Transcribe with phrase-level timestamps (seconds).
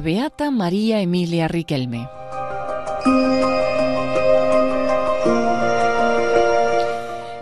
[0.00, 2.08] Beata María Emilia Riquelme.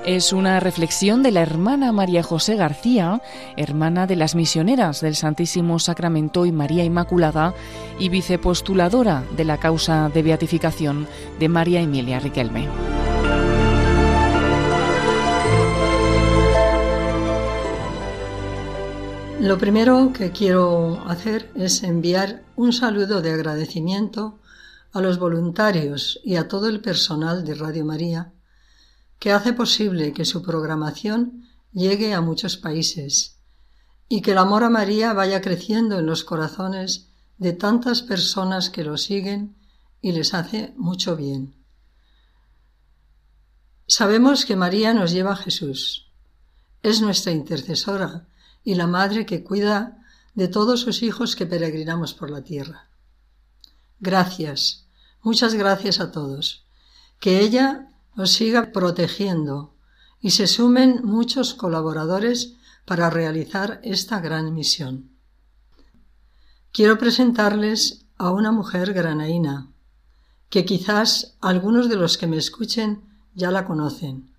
[0.04, 3.22] Es una reflexión de la hermana María José García,
[3.56, 7.54] hermana de las misioneras del Santísimo Sacramento y María Inmaculada
[8.00, 11.06] y vicepostuladora de la causa de beatificación
[11.38, 12.66] de María Emilia Riquelme.
[19.40, 24.40] Lo primero que quiero hacer es enviar un saludo de agradecimiento
[24.92, 28.32] a los voluntarios y a todo el personal de Radio María
[29.20, 33.36] que hace posible que su programación llegue a muchos países
[34.08, 38.82] y que el amor a María vaya creciendo en los corazones de tantas personas que
[38.82, 39.54] lo siguen
[40.02, 41.54] y les hace mucho bien.
[43.86, 46.10] Sabemos que María nos lleva a Jesús.
[46.82, 48.26] Es nuestra intercesora
[48.64, 49.98] y la madre que cuida
[50.34, 52.88] de todos sus hijos que peregrinamos por la tierra.
[54.00, 54.86] Gracias,
[55.22, 56.64] muchas gracias a todos.
[57.18, 59.74] Que ella os siga protegiendo
[60.20, 65.10] y se sumen muchos colaboradores para realizar esta gran misión.
[66.72, 69.72] Quiero presentarles a una mujer granaína,
[70.50, 73.02] que quizás algunos de los que me escuchen
[73.34, 74.34] ya la conocen.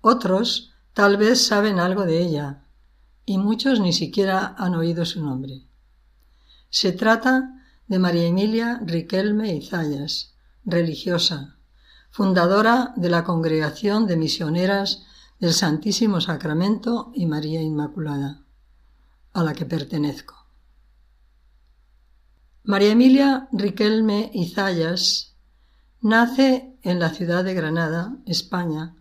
[0.00, 2.62] Otros tal vez saben algo de ella,
[3.26, 5.66] y muchos ni siquiera han oído su nombre.
[6.70, 11.58] Se trata de María Emilia Riquelme Izayas, religiosa,
[12.10, 15.04] fundadora de la Congregación de Misioneras
[15.40, 18.44] del Santísimo Sacramento y María Inmaculada,
[19.32, 20.46] a la que pertenezco.
[22.62, 25.36] María Emilia Riquelme Izayas
[26.00, 28.94] nace en la ciudad de Granada, España,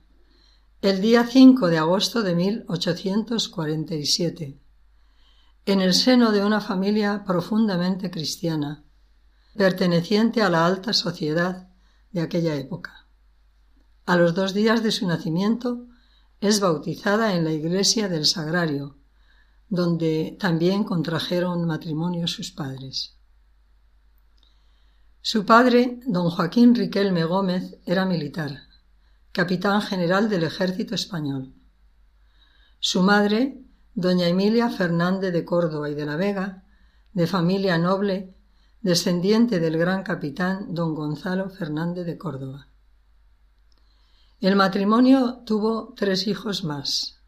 [0.86, 4.62] el día 5 de agosto de 1847,
[5.66, 8.84] en el seno de una familia profundamente cristiana,
[9.56, 11.70] perteneciente a la alta sociedad
[12.12, 13.08] de aquella época.
[14.06, 15.88] A los dos días de su nacimiento
[16.40, 19.00] es bautizada en la iglesia del Sagrario,
[19.68, 23.18] donde también contrajeron matrimonio sus padres.
[25.22, 28.66] Su padre, don Joaquín Riquelme Gómez, era militar,
[29.36, 31.54] capitán general del ejército español.
[32.80, 33.60] Su madre,
[33.94, 36.64] doña Emilia Fernández de Córdoba y de la Vega,
[37.12, 38.34] de familia noble,
[38.80, 42.70] descendiente del gran capitán don Gonzalo Fernández de Córdoba.
[44.40, 47.20] El matrimonio tuvo tres hijos más.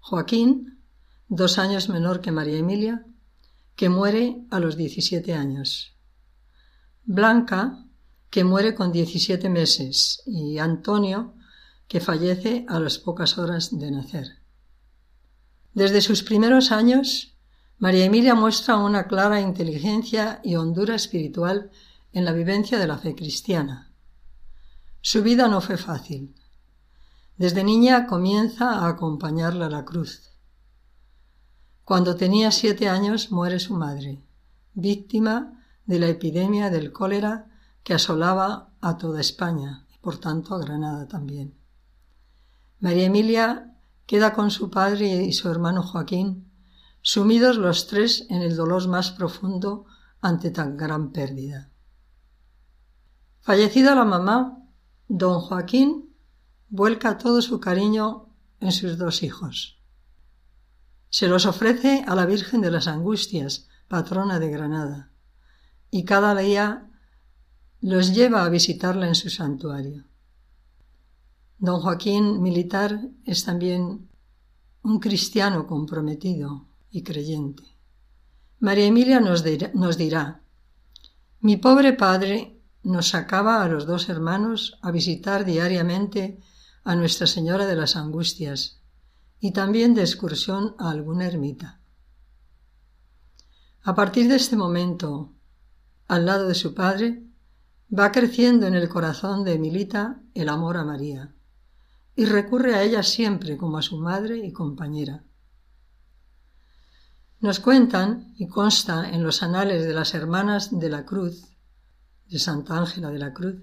[0.00, 0.82] Joaquín,
[1.28, 3.06] dos años menor que María Emilia,
[3.76, 5.96] que muere a los 17 años.
[7.04, 7.87] Blanca,
[8.30, 11.34] que muere con 17 meses, y Antonio,
[11.86, 14.42] que fallece a las pocas horas de nacer.
[15.72, 17.34] Desde sus primeros años,
[17.78, 21.70] María Emilia muestra una clara inteligencia y hondura espiritual
[22.12, 23.92] en la vivencia de la fe cristiana.
[25.00, 26.34] Su vida no fue fácil.
[27.36, 30.32] Desde niña comienza a acompañarla a la cruz.
[31.84, 34.24] Cuando tenía siete años muere su madre,
[34.74, 37.47] víctima de la epidemia del cólera
[37.88, 41.58] que asolaba a toda España y por tanto a Granada también.
[42.80, 46.52] María Emilia queda con su padre y su hermano Joaquín,
[47.00, 49.86] sumidos los tres en el dolor más profundo
[50.20, 51.70] ante tan gran pérdida.
[53.40, 54.68] Fallecida la mamá,
[55.08, 56.14] Don Joaquín
[56.68, 59.80] vuelca todo su cariño en sus dos hijos.
[61.08, 65.10] Se los ofrece a la Virgen de las Angustias, patrona de Granada,
[65.90, 66.87] y cada día
[67.80, 70.04] los lleva a visitarla en su santuario.
[71.58, 74.08] Don Joaquín, militar, es también
[74.82, 77.64] un cristiano comprometido y creyente.
[78.60, 80.42] María Emilia nos dirá,
[81.40, 86.40] mi pobre padre nos sacaba a los dos hermanos a visitar diariamente
[86.84, 88.80] a Nuestra Señora de las Angustias
[89.40, 91.80] y también de excursión a alguna ermita.
[93.82, 95.32] A partir de este momento,
[96.08, 97.27] al lado de su padre,
[97.96, 101.34] va creciendo en el corazón de Emilita el amor a María
[102.14, 105.24] y recurre a ella siempre como a su madre y compañera.
[107.40, 111.44] Nos cuentan, y consta en los anales de las Hermanas de la Cruz,
[112.28, 113.62] de Santa Ángela de la Cruz,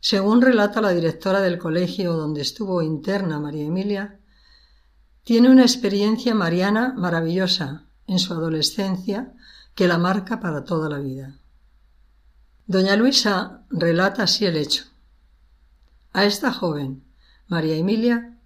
[0.00, 4.20] según relata la directora del colegio donde estuvo interna María Emilia,
[5.24, 9.34] tiene una experiencia mariana maravillosa en su adolescencia
[9.74, 11.40] que la marca para toda la vida.
[12.68, 14.84] Doña Luisa relata así el hecho.
[16.12, 17.02] A esta joven,
[17.46, 18.36] María Emilia,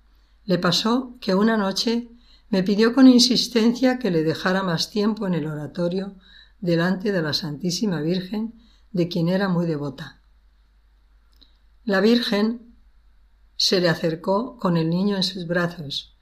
[0.44, 2.08] le pasó que una noche
[2.48, 6.14] me pidió con insistencia que le dejara más tiempo en el oratorio
[6.60, 8.54] delante de la Santísima Virgen,
[8.92, 10.20] de quien era muy devota.
[11.84, 12.76] La Virgen
[13.56, 16.14] se le acercó con el niño en sus brazos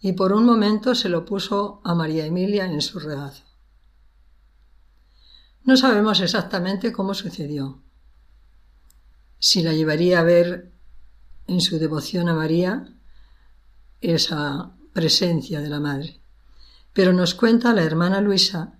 [0.00, 3.49] y por un momento se lo puso a María Emilia en su regazo.
[5.64, 7.82] No sabemos exactamente cómo sucedió.
[9.38, 10.72] Si la llevaría a ver
[11.46, 12.94] en su devoción a María
[14.00, 16.20] esa presencia de la Madre.
[16.92, 18.78] Pero nos cuenta la hermana Luisa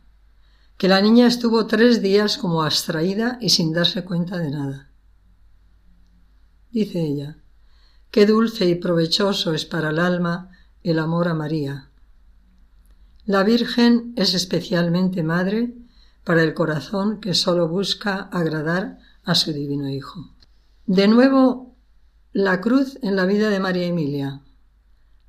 [0.76, 4.90] que la niña estuvo tres días como abstraída y sin darse cuenta de nada.
[6.70, 7.36] Dice ella,
[8.10, 10.50] qué dulce y provechoso es para el alma
[10.82, 11.90] el amor a María.
[13.26, 15.74] La Virgen es especialmente madre
[16.24, 20.34] para el corazón que sólo busca agradar a su divino Hijo.
[20.86, 21.76] De nuevo,
[22.32, 24.42] la cruz en la vida de María Emilia,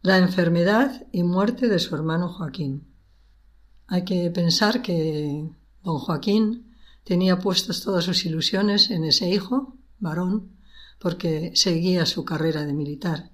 [0.02, 2.88] la enfermedad y muerte de su hermano Joaquín.
[3.88, 5.50] Hay que pensar que
[5.84, 6.74] don Joaquín
[7.04, 10.58] tenía puestas todas sus ilusiones en ese hijo, varón,
[11.00, 13.32] porque seguía su carrera de militar.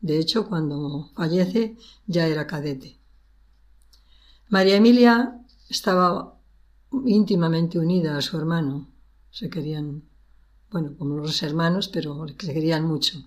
[0.00, 1.76] De hecho, cuando fallece
[2.06, 2.98] ya era cadete.
[4.48, 6.35] María Emilia estaba
[7.04, 8.88] íntimamente unida a su hermano.
[9.30, 10.04] Se querían,
[10.70, 13.18] bueno, como los hermanos, pero se querían mucho.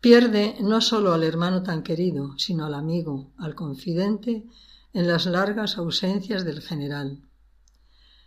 [0.00, 4.44] Pierde no solo al hermano tan querido, sino al amigo, al confidente,
[4.92, 7.22] en las largas ausencias del general.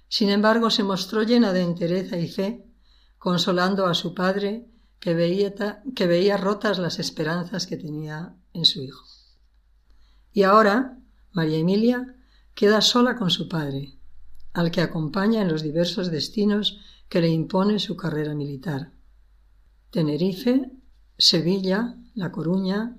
[0.07, 2.65] Sin embargo, se mostró llena de entereza y fe,
[3.17, 4.67] consolando a su padre
[4.99, 5.53] que veía,
[5.95, 9.05] que veía rotas las esperanzas que tenía en su hijo.
[10.33, 10.99] Y ahora,
[11.31, 12.15] María Emilia
[12.53, 13.97] queda sola con su padre,
[14.53, 18.91] al que acompaña en los diversos destinos que le impone su carrera militar.
[19.89, 20.71] Tenerife,
[21.17, 22.97] Sevilla, La Coruña,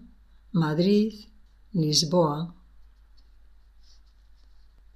[0.53, 1.29] Madrid,
[1.73, 2.55] Lisboa.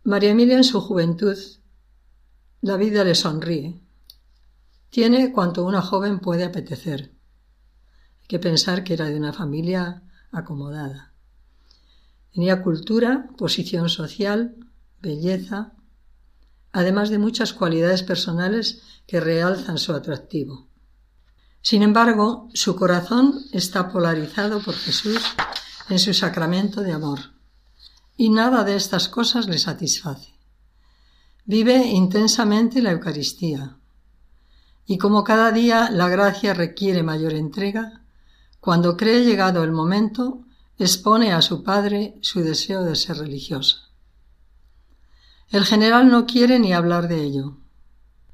[0.05, 1.37] María Emilia en su juventud,
[2.61, 3.81] la vida le sonríe.
[4.91, 7.15] Tiene cuanto una joven puede apetecer.
[8.21, 11.13] Hay que pensar que era de una familia acomodada.
[12.33, 14.57] Tenía cultura, posición social,
[15.01, 15.76] belleza,
[16.77, 20.69] además de muchas cualidades personales que realzan su atractivo.
[21.63, 25.23] Sin embargo, su corazón está polarizado por Jesús
[25.89, 27.33] en su sacramento de amor,
[28.19, 30.35] y nada de estas cosas le satisface.
[31.47, 33.79] Vive intensamente la Eucaristía,
[34.85, 38.03] y como cada día la gracia requiere mayor entrega,
[38.61, 40.45] cuando cree llegado el momento,
[40.79, 43.87] expone a su padre su deseo de ser religiosa.
[45.49, 47.59] El general no quiere ni hablar de ello.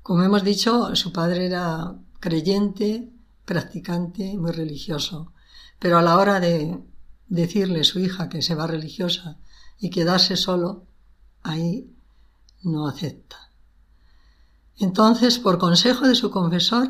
[0.02, 3.12] Como hemos dicho, su padre era creyente,
[3.44, 5.32] practicante, muy religioso,
[5.78, 6.82] pero a la hora de
[7.28, 9.38] decirle a su hija que se va religiosa
[9.78, 10.86] y quedarse solo,
[11.42, 11.92] ahí
[12.62, 13.50] no acepta.
[14.78, 16.88] Entonces, por consejo de su confesor,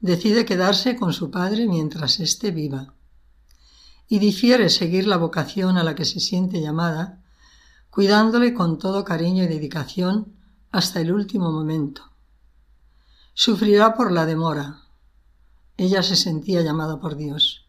[0.00, 2.94] decide quedarse con su padre mientras éste viva
[4.08, 7.21] y difiere seguir la vocación a la que se siente llamada,
[7.92, 10.34] cuidándole con todo cariño y dedicación
[10.70, 12.10] hasta el último momento.
[13.34, 14.80] Sufrirá por la demora,
[15.76, 17.66] ella se sentía llamada por Dios.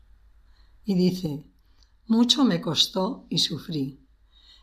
[0.86, 1.44] Y dice,
[2.08, 4.00] mucho me costó y sufrí,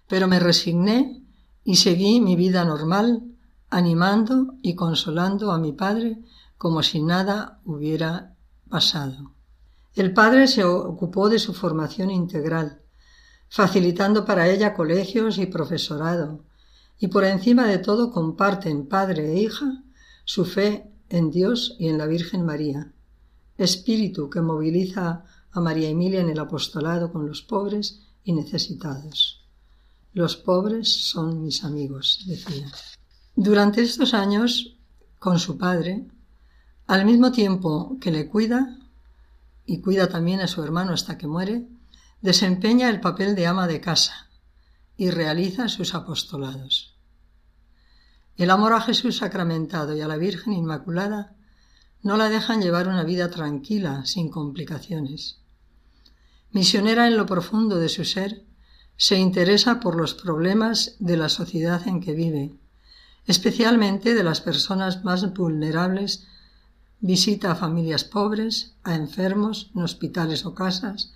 [0.08, 1.22] pero me resigné
[1.62, 3.22] y seguí mi vida normal,
[3.68, 6.22] animando y consolando a mi padre
[6.56, 8.34] como si nada hubiera
[8.70, 9.34] pasado.
[9.94, 12.79] El padre se ocupó de su formación integral,
[13.50, 16.44] facilitando para ella colegios y profesorado,
[16.98, 19.82] y por encima de todo comparten padre e hija
[20.24, 22.92] su fe en Dios y en la Virgen María,
[23.58, 29.44] espíritu que moviliza a María Emilia en el apostolado con los pobres y necesitados.
[30.12, 32.70] Los pobres son mis amigos, decía.
[33.34, 34.76] Durante estos años,
[35.18, 36.06] con su padre,
[36.86, 38.78] al mismo tiempo que le cuida,
[39.66, 41.68] y cuida también a su hermano hasta que muere,
[42.20, 44.28] desempeña el papel de ama de casa
[44.96, 46.98] y realiza sus apostolados.
[48.36, 51.34] El amor a Jesús sacramentado y a la Virgen Inmaculada
[52.02, 55.40] no la dejan llevar una vida tranquila, sin complicaciones.
[56.50, 58.44] Misionera en lo profundo de su ser,
[58.96, 62.54] se interesa por los problemas de la sociedad en que vive,
[63.26, 66.26] especialmente de las personas más vulnerables,
[67.00, 71.12] visita a familias pobres, a enfermos en hospitales o casas,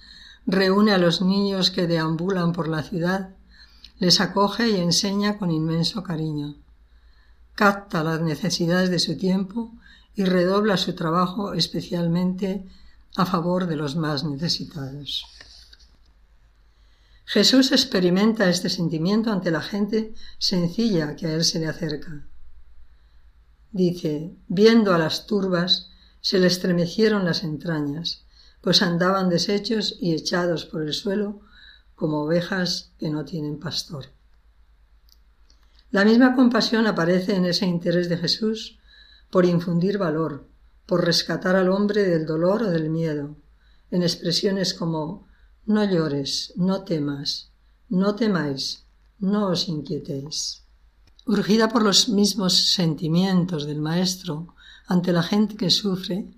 [0.47, 3.31] reúne a los niños que deambulan por la ciudad,
[3.99, 6.57] les acoge y enseña con inmenso cariño.
[7.55, 9.73] Capta las necesidades de su tiempo
[10.15, 12.65] y redobla su trabajo especialmente
[13.17, 15.25] a favor de los más necesitados.
[17.27, 22.27] Jesús experimenta este sentimiento ante la gente sencilla que a él se le acerca.
[23.73, 28.24] Dice, viendo a las turbas, se le estremecieron las entrañas,
[28.65, 31.41] pues andaban deshechos y echados por el suelo
[31.95, 34.07] como ovejas que no tienen pastor.
[35.91, 38.79] La misma compasión aparece en ese interés de Jesús
[39.31, 40.49] por infundir valor,
[40.87, 43.37] por rescatar al hombre del dolor o del miedo,
[43.91, 45.29] en expresiones como
[45.67, 47.53] no llores, no temas,
[47.91, 48.87] no temáis,
[49.19, 50.63] no os inquietéis.
[51.27, 54.55] Urgida por los mismos sentimientos del Maestro,
[54.87, 56.33] ante la gente que sufre,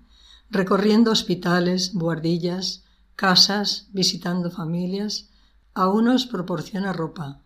[0.49, 2.83] recorriendo hospitales, buhardillas,
[3.15, 5.29] casas, visitando familias,
[5.73, 7.41] a unos proporciona ropa,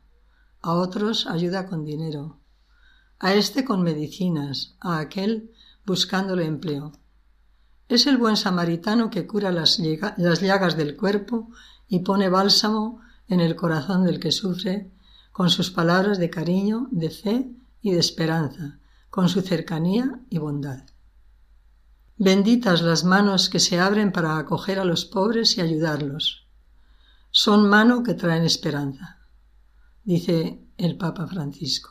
[0.62, 2.40] a otros ayuda con dinero,
[3.20, 5.52] a este con medicinas, a aquel
[5.86, 6.94] buscándole empleo.
[7.90, 9.80] Es el buen samaritano que cura las,
[10.18, 11.50] las llagas del cuerpo
[11.88, 14.92] y pone bálsamo en el corazón del que sufre
[15.32, 18.80] con sus palabras de cariño, de fe y de esperanza,
[19.10, 20.91] con su cercanía y bondad.
[22.24, 26.46] Benditas las manos que se abren para acoger a los pobres y ayudarlos.
[27.32, 29.18] Son manos que traen esperanza,
[30.04, 31.90] dice el Papa Francisco.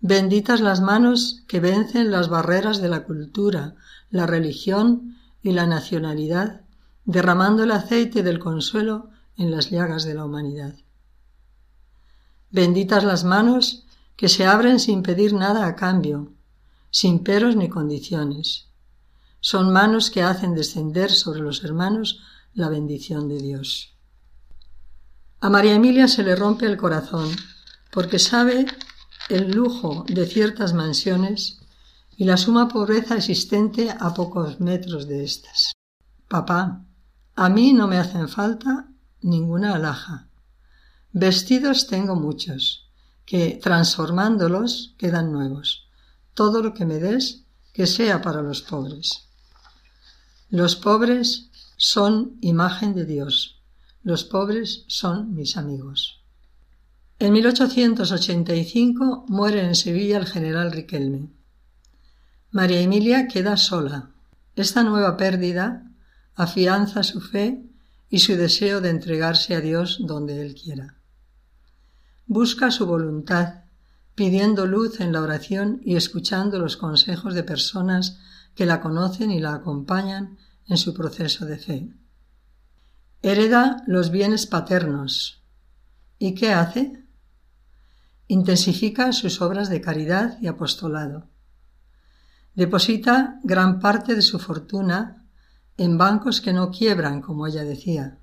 [0.00, 3.74] Benditas las manos que vencen las barreras de la cultura,
[4.10, 6.60] la religión y la nacionalidad,
[7.06, 9.08] derramando el aceite del consuelo
[9.38, 10.74] en las llagas de la humanidad.
[12.50, 16.34] Benditas las manos que se abren sin pedir nada a cambio,
[16.90, 18.68] sin peros ni condiciones
[19.42, 22.20] son manos que hacen descender sobre los hermanos
[22.54, 23.96] la bendición de Dios.
[25.40, 27.28] A María Emilia se le rompe el corazón
[27.90, 28.66] porque sabe
[29.28, 31.58] el lujo de ciertas mansiones
[32.16, 35.72] y la suma pobreza existente a pocos metros de éstas.
[36.28, 36.84] Papá,
[37.34, 38.88] a mí no me hacen falta
[39.22, 40.28] ninguna alhaja.
[41.10, 42.88] Vestidos tengo muchos,
[43.26, 45.88] que transformándolos quedan nuevos.
[46.32, 49.31] Todo lo que me des, que sea para los pobres.
[50.52, 53.62] Los pobres son imagen de Dios.
[54.02, 56.20] Los pobres son mis amigos.
[57.18, 61.30] En 1885 muere en Sevilla el general Riquelme.
[62.50, 64.10] María Emilia queda sola.
[64.54, 65.90] Esta nueva pérdida
[66.34, 67.64] afianza su fe
[68.10, 70.98] y su deseo de entregarse a Dios donde Él quiera.
[72.26, 73.62] Busca su voluntad,
[74.14, 78.18] pidiendo luz en la oración y escuchando los consejos de personas
[78.54, 81.92] que la conocen y la acompañan en su proceso de fe.
[83.22, 85.42] Hereda los bienes paternos.
[86.18, 87.04] ¿Y qué hace?
[88.26, 91.28] Intensifica sus obras de caridad y apostolado.
[92.54, 95.24] Deposita gran parte de su fortuna
[95.76, 98.18] en bancos que no quiebran, como ella decía,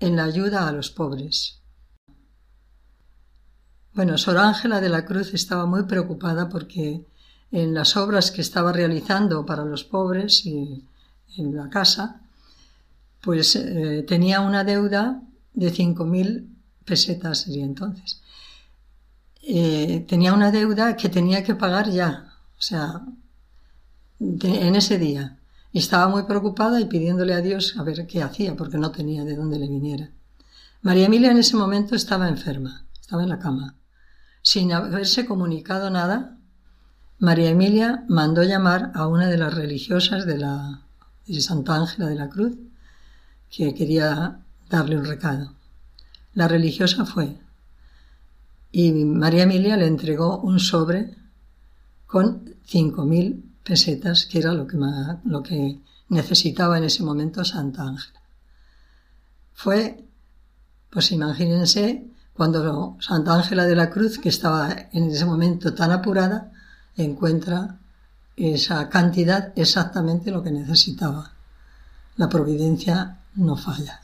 [0.00, 1.62] en la ayuda a los pobres.
[3.92, 7.06] Bueno, Sor Ángela de la Cruz estaba muy preocupada porque
[7.52, 10.84] en las obras que estaba realizando para los pobres y
[11.36, 12.20] en la casa,
[13.20, 15.22] pues eh, tenía una deuda
[15.54, 16.46] de 5.000
[16.84, 18.22] pesetas sería entonces.
[19.42, 23.02] Eh, tenía una deuda que tenía que pagar ya, o sea,
[24.18, 25.38] en ese día.
[25.72, 29.24] Y estaba muy preocupada y pidiéndole a Dios a ver qué hacía, porque no tenía
[29.24, 30.10] de dónde le viniera.
[30.80, 33.74] María Emilia en ese momento estaba enferma, estaba en la cama.
[34.42, 36.35] Sin haberse comunicado nada,
[37.18, 40.82] María Emilia mandó llamar a una de las religiosas de la,
[41.26, 42.58] de Santa Ángela de la Cruz,
[43.50, 45.54] que quería darle un recado.
[46.34, 47.38] La religiosa fue
[48.70, 51.16] y María Emilia le entregó un sobre
[52.06, 54.76] con cinco mil pesetas, que era lo que,
[55.24, 55.80] lo que
[56.10, 58.20] necesitaba en ese momento Santa Ángela.
[59.54, 60.04] Fue,
[60.90, 66.52] pues imagínense, cuando Santa Ángela de la Cruz, que estaba en ese momento tan apurada,
[66.96, 67.78] encuentra
[68.36, 71.32] esa cantidad exactamente lo que necesitaba.
[72.16, 74.00] La providencia no falla.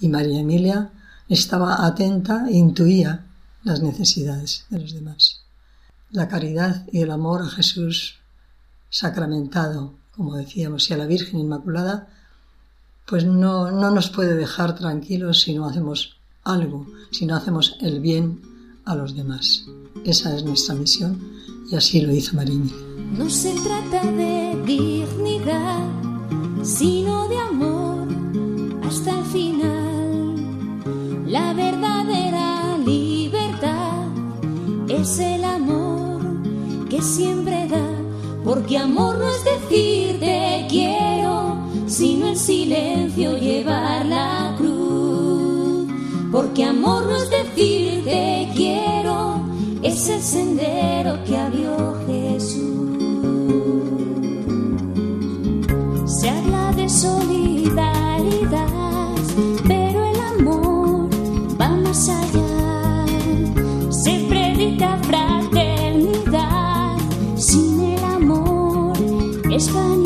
[0.00, 0.90] Y María Emilia
[1.28, 3.26] estaba atenta e intuía
[3.62, 5.40] las necesidades de los demás.
[6.10, 8.18] La caridad y el amor a Jesús
[8.88, 12.08] sacramentado, como decíamos, y a la Virgen Inmaculada,
[13.06, 18.00] pues no, no nos puede dejar tranquilos si no hacemos algo, si no hacemos el
[18.00, 18.40] bien
[18.84, 19.64] a los demás.
[20.04, 21.20] Esa es nuestra misión
[21.70, 22.74] y así lo hizo Emilia.
[23.16, 25.80] No se trata de dignidad,
[26.62, 28.08] sino de amor
[28.86, 30.34] hasta el final.
[31.26, 34.04] La verdadera libertad
[34.88, 36.20] es el amor
[36.88, 37.88] que siempre da,
[38.44, 45.88] porque amor no es decir te quiero, sino en silencio llevar la cruz.
[46.32, 48.99] porque amor no es decir te quiero,
[49.82, 52.80] es el sendero que abrió Jesús.
[56.06, 58.68] Se habla de solidaridad,
[59.66, 61.08] pero el amor
[61.60, 63.06] va más allá.
[63.90, 66.96] Se predica fraternidad,
[67.36, 68.92] sin el amor
[69.50, 69.99] es vanidad.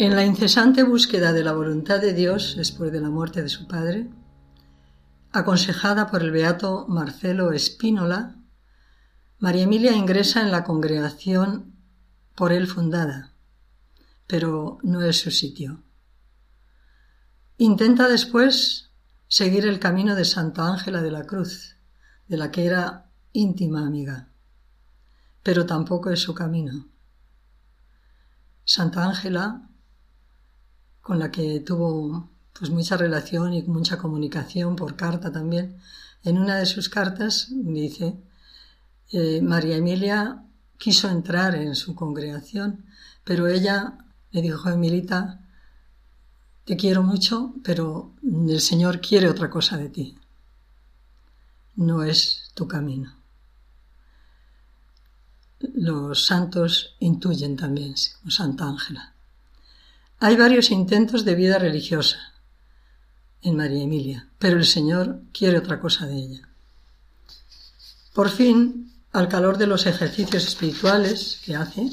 [0.00, 3.66] En la incesante búsqueda de la voluntad de Dios después de la muerte de su
[3.66, 4.08] padre,
[5.32, 8.36] aconsejada por el beato Marcelo Espínola,
[9.38, 11.74] María Emilia ingresa en la congregación
[12.34, 13.32] por él fundada,
[14.26, 15.82] pero no es su sitio.
[17.56, 18.90] Intenta después
[19.28, 21.76] seguir el camino de Santa Ángela de la Cruz,
[22.26, 24.28] de la que era íntima amiga,
[25.42, 26.88] pero tampoco es su camino.
[28.64, 29.68] Santa Ángela,
[31.00, 35.78] con la que tuvo pues mucha relación y mucha comunicación por carta también,
[36.22, 38.18] en una de sus cartas dice,
[39.12, 40.44] eh, María Emilia
[40.76, 42.84] quiso entrar en su congregación,
[43.24, 43.96] pero ella
[44.30, 45.40] le dijo Emilita,
[46.66, 50.18] te quiero mucho, pero el Señor quiere otra cosa de ti.
[51.76, 53.16] No es tu camino.
[55.60, 59.14] Los santos intuyen también, como Santa Ángela.
[60.18, 62.30] Hay varios intentos de vida religiosa
[63.42, 66.48] en María Emilia, pero el Señor quiere otra cosa de ella.
[68.14, 71.90] Por fin, al calor de los ejercicios espirituales que hace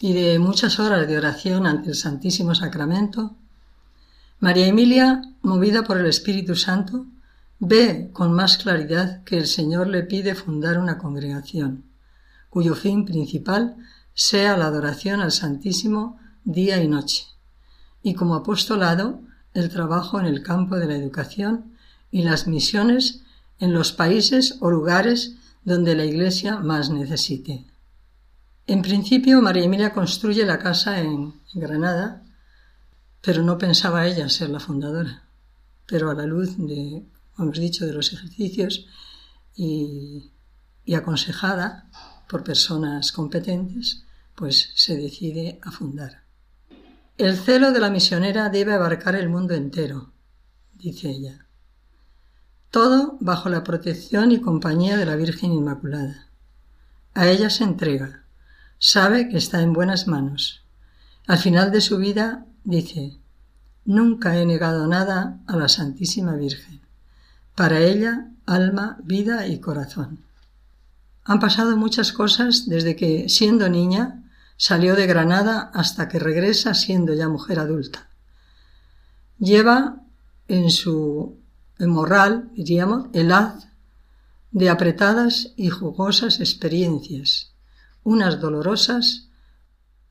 [0.00, 3.34] y de muchas horas de oración ante el Santísimo Sacramento,
[4.40, 7.06] María Emilia, movida por el Espíritu Santo,
[7.58, 11.84] ve con más claridad que el Señor le pide fundar una congregación,
[12.50, 13.76] cuyo fin principal
[14.14, 17.26] sea la adoración al Santísimo día y noche,
[18.02, 19.20] y como apostolado
[19.56, 21.76] el trabajo en el campo de la educación
[22.10, 23.22] y las misiones
[23.58, 27.64] en los países o lugares donde la Iglesia más necesite.
[28.66, 32.22] En principio, María Emilia construye la casa en Granada,
[33.22, 35.22] pero no pensaba ella ser la fundadora.
[35.86, 37.04] Pero a la luz de,
[37.38, 38.86] hemos dicho, de los ejercicios
[39.54, 40.32] y,
[40.84, 41.88] y aconsejada
[42.28, 46.25] por personas competentes, pues se decide a fundar.
[47.18, 50.12] El celo de la misionera debe abarcar el mundo entero,
[50.74, 51.46] dice ella.
[52.70, 56.26] Todo bajo la protección y compañía de la Virgen Inmaculada.
[57.14, 58.24] A ella se entrega,
[58.78, 60.62] sabe que está en buenas manos.
[61.26, 63.16] Al final de su vida dice,
[63.86, 66.82] nunca he negado nada a la Santísima Virgen.
[67.54, 70.18] Para ella, alma, vida y corazón.
[71.24, 74.22] Han pasado muchas cosas desde que, siendo niña,
[74.56, 78.08] Salió de Granada hasta que regresa siendo ya mujer adulta.
[79.38, 80.02] Lleva
[80.48, 81.40] en su
[81.78, 83.68] morral, diríamos, el haz
[84.50, 87.52] de apretadas y jugosas experiencias,
[88.02, 89.28] unas dolorosas,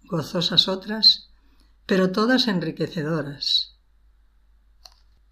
[0.03, 1.31] gozosas otras,
[1.87, 3.77] pero todas enriquecedoras,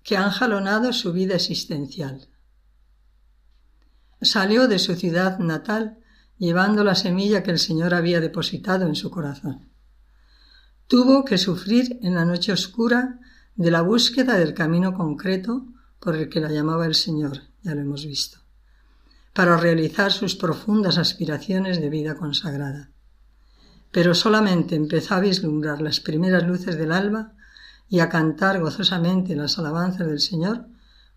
[0.02, 2.30] que han jalonado su vida existencial.
[4.22, 6.03] Salió de su ciudad natal
[6.44, 9.70] llevando la semilla que el Señor había depositado en su corazón.
[10.88, 13.22] Tuvo que sufrir en la noche oscura
[13.56, 15.66] de la búsqueda del camino concreto
[16.02, 18.40] por el que la llamaba el Señor, ya lo hemos visto,
[19.32, 22.92] para realizar sus profundas aspiraciones de vida consagrada.
[23.94, 27.32] Pero solamente empezó a vislumbrar las primeras luces del alba
[27.88, 30.68] y a cantar gozosamente las alabanzas del Señor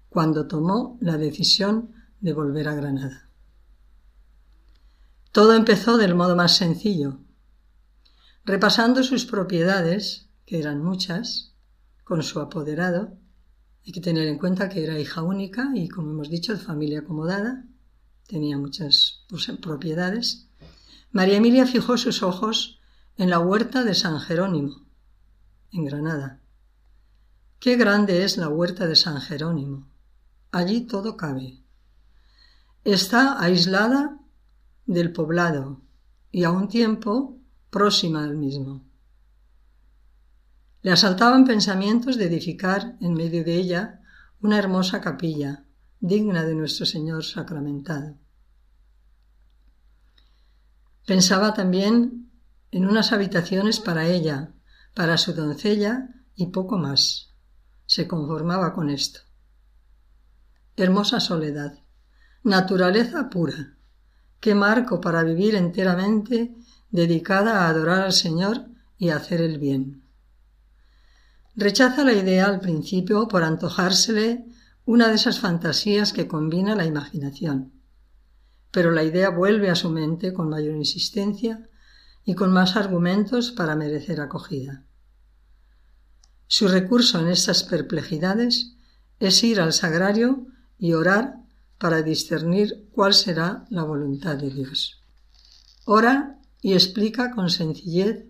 [0.09, 3.26] cuando tomó la decisión de volver a Granada.
[5.37, 7.19] Todo empezó del modo más sencillo.
[8.47, 11.53] Repasando sus propiedades, que eran muchas,
[12.05, 13.19] con su apoderado,
[13.85, 17.01] hay que tener en cuenta que era hija única y, como hemos dicho, de familia
[17.01, 17.67] acomodada,
[18.27, 20.49] tenía muchas pues, propiedades.
[21.11, 22.81] María Emilia fijó sus ojos
[23.19, 24.87] en la huerta de San Jerónimo,
[25.71, 26.41] en Granada.
[27.59, 29.87] Qué grande es la huerta de San Jerónimo.
[30.51, 31.61] Allí todo cabe.
[32.85, 34.19] Está aislada
[34.87, 35.83] del poblado
[36.31, 37.39] y a un tiempo
[37.71, 38.85] próxima al mismo.
[40.83, 44.01] Le asaltaban pensamientos de edificar en medio de ella
[44.41, 45.65] una hermosa capilla
[46.01, 48.17] digna de nuestro Señor sacramentado.
[51.07, 52.31] Pensaba también
[52.71, 54.53] en unas habitaciones para ella,
[54.95, 57.35] para su doncella y poco más.
[57.87, 59.21] Se conformaba con esto.
[60.77, 61.79] Hermosa soledad,
[62.43, 63.76] naturaleza pura,
[64.41, 66.55] Qué marco para vivir enteramente
[66.91, 68.67] dedicada a adorar al Señor
[68.99, 70.03] y a hacer el bien.
[71.55, 74.45] Rechaza la idea al principio por antojársele
[74.85, 77.73] una de esas fantasías que combina la imaginación,
[78.71, 81.69] pero la idea vuelve a su mente con mayor insistencia
[82.25, 84.85] y con más argumentos para merecer acogida.
[86.47, 88.77] Su recurso en estas perplejidades
[89.19, 90.47] es ir al sagrario
[90.79, 91.46] y orar
[91.79, 95.01] para discernir cuál será la voluntad de Dios.
[95.85, 98.25] Ora y explica con sencillez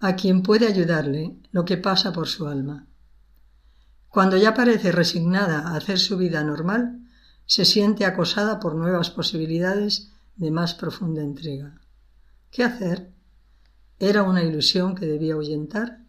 [0.00, 2.86] a quien puede ayudarle lo que pasa por su alma.
[4.08, 7.00] Cuando ya parece resignada a hacer su vida normal,
[7.46, 11.80] se siente acosada por nuevas posibilidades de más profunda entrega.
[12.50, 13.12] ¿Qué hacer?
[13.98, 16.04] ¿Era una ilusión que debía ahuyentar?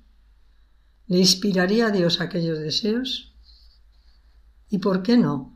[1.08, 3.34] ¿Le inspiraría a Dios aquellos deseos?
[4.70, 5.55] ¿Y por qué no?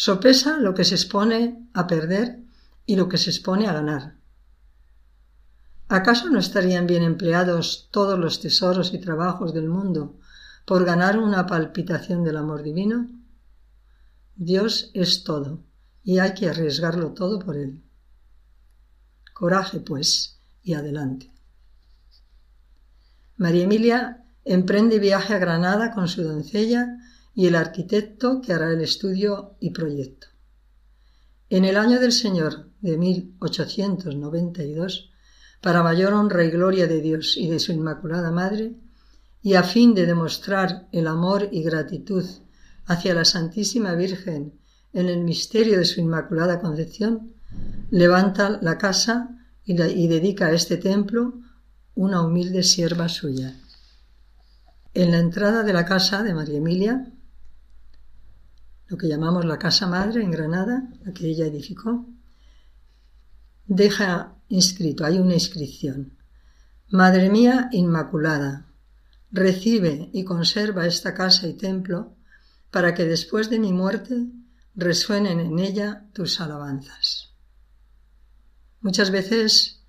[0.00, 2.38] Sopesa lo que se expone a perder
[2.86, 4.14] y lo que se expone a ganar.
[5.88, 10.16] ¿Acaso no estarían bien empleados todos los tesoros y trabajos del mundo
[10.66, 13.08] por ganar una palpitación del amor divino?
[14.36, 15.64] Dios es todo
[16.04, 17.82] y hay que arriesgarlo todo por Él.
[19.34, 21.32] Coraje, pues, y adelante.
[23.36, 26.86] María Emilia emprende viaje a Granada con su doncella
[27.38, 30.26] y el arquitecto que hará el estudio y proyecto.
[31.48, 35.12] En el año del Señor de 1892,
[35.60, 38.74] para mayor honra y gloria de Dios y de su Inmaculada Madre,
[39.40, 42.24] y a fin de demostrar el amor y gratitud
[42.86, 44.58] hacia la Santísima Virgen
[44.92, 47.34] en el misterio de su Inmaculada Concepción,
[47.92, 49.30] levanta la casa
[49.64, 51.34] y, dedica a este templo
[51.94, 53.54] una humilde sierva suya.
[54.92, 57.12] En la entrada de la casa de María Emilia
[58.88, 62.06] lo que llamamos la Casa Madre en Granada, la que ella edificó,
[63.66, 66.16] deja inscrito, hay una inscripción.
[66.88, 68.66] Madre mía Inmaculada,
[69.30, 72.16] recibe y conserva esta casa y templo
[72.70, 74.26] para que después de mi muerte
[74.74, 77.34] resuenen en ella tus alabanzas.
[78.80, 79.82] Muchas veces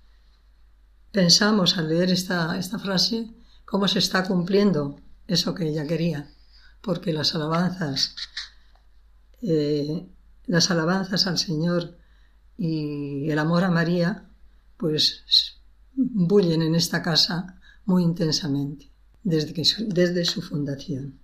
[1.10, 3.30] pensamos al leer esta, esta frase
[3.64, 6.28] cómo se está cumpliendo eso que ella quería,
[6.82, 8.14] porque las alabanzas
[9.42, 10.06] eh,
[10.46, 11.96] las alabanzas al Señor
[12.56, 14.28] y el amor a María,
[14.76, 15.24] pues
[15.94, 18.90] bullen en esta casa muy intensamente
[19.22, 19.54] desde,
[19.86, 21.18] desde su fundación.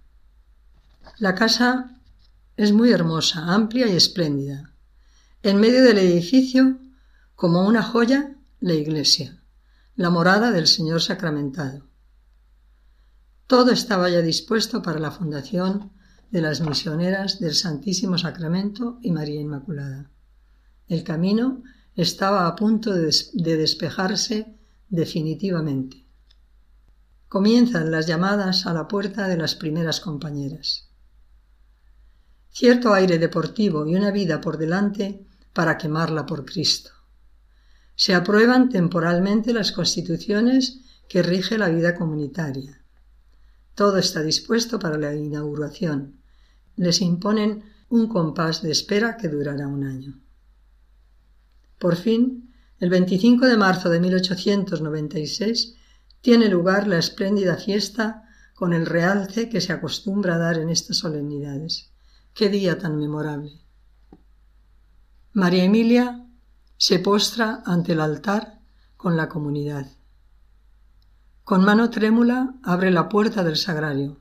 [1.19, 2.01] La casa
[2.57, 4.73] es muy hermosa, amplia y espléndida.
[5.43, 6.79] En medio del edificio,
[7.35, 9.43] como una joya, la iglesia,
[9.95, 11.87] la morada del Señor sacramentado.
[13.47, 15.93] Todo estaba ya dispuesto para la fundación
[16.31, 20.11] de las misioneras del Santísimo Sacramento y María Inmaculada.
[20.89, 21.63] El camino
[21.95, 23.11] estaba a punto de,
[23.57, 24.55] despejarse
[24.89, 26.05] definitivamente.
[27.29, 30.91] Comienzan las llamadas a la puerta de las primeras compañeras.
[32.51, 36.91] Cierto aire deportivo y una vida por delante para quemarla por Cristo.
[37.95, 42.86] Se aprueban temporalmente las constituciones que rige la vida comunitaria.
[43.77, 46.19] Todo está dispuesto para la inauguración.
[46.77, 50.19] Les imponen un compás de espera que durará un año.
[51.79, 55.77] Por fin, el 25 de marzo de 1896
[56.23, 60.97] tiene lugar la espléndida fiesta con el realce que se acostumbra a dar en estas
[60.97, 61.93] solemnidades.
[62.33, 63.61] ¡Qué día tan memorable!
[65.35, 66.27] María Emilia
[66.79, 68.59] se postra ante el altar
[68.97, 69.96] con la comunidad.
[71.47, 74.21] Con mano trémula abre la puerta del sagrario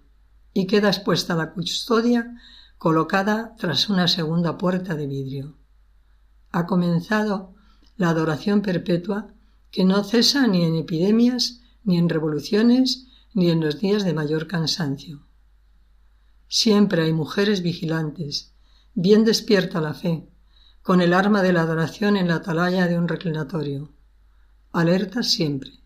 [0.53, 2.39] y queda expuesta la custodia
[2.77, 5.57] colocada tras una segunda puerta de vidrio.
[6.51, 7.55] Ha comenzado
[7.97, 9.33] la adoración perpetua
[9.71, 14.45] que no cesa ni en epidemias, ni en revoluciones, ni en los días de mayor
[14.45, 15.25] cansancio.
[16.47, 18.53] Siempre hay mujeres vigilantes,
[18.93, 20.29] bien despierta la fe,
[20.83, 23.95] con el arma de la adoración en la atalaya de un reclinatorio.
[24.71, 25.84] Alertas siempre.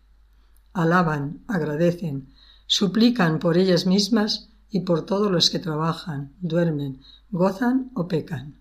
[0.72, 2.28] Alaban, agradecen,
[2.66, 8.60] suplican por ellas mismas y por todos los que trabajan, duermen, gozan o pecan.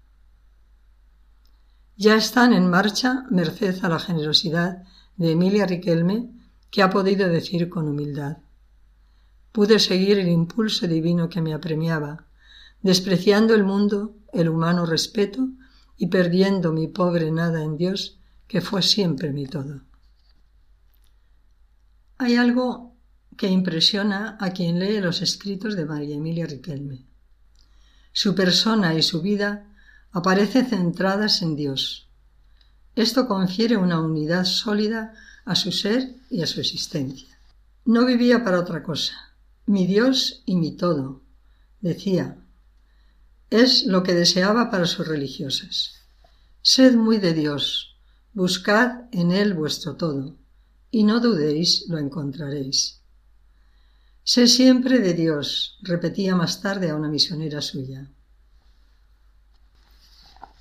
[1.95, 4.83] Ya están en marcha, merced a la generosidad
[5.17, 6.29] de Emilia Riquelme,
[6.71, 8.37] que ha podido decir con humildad.
[9.51, 12.25] Pude seguir el impulso divino que me apremiaba,
[12.81, 15.49] despreciando el mundo, el humano respeto
[15.97, 18.17] y perdiendo mi pobre nada en Dios,
[18.47, 19.81] que fue siempre mi todo.
[22.21, 22.97] Hay algo
[23.37, 27.05] que impresiona a quien lee los escritos de María Emilia Riquelme.
[28.11, 29.73] Su persona y su vida
[30.11, 32.09] aparecen centradas en Dios.
[32.93, 35.13] Esto confiere una unidad sólida
[35.45, 37.39] a su ser y a su existencia.
[37.85, 39.13] No vivía para otra cosa.
[39.65, 41.21] Mi Dios y mi todo,
[41.79, 42.37] decía,
[43.49, 45.93] es lo que deseaba para sus religiosas.
[46.61, 47.95] Sed muy de Dios,
[48.33, 50.35] buscad en Él vuestro todo,
[50.91, 52.99] y no dudéis, lo encontraréis.
[54.23, 58.07] Sé siempre de Dios, repetía más tarde a una misionera suya.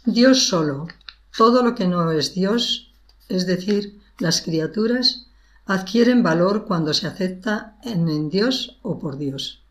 [0.05, 0.88] Dios solo,
[1.37, 2.93] todo lo que no es Dios,
[3.29, 5.27] es decir, las criaturas,
[5.67, 9.62] adquieren valor cuando se acepta en, Dios o por Dios.